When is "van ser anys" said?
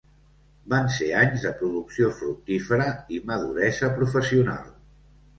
0.73-1.43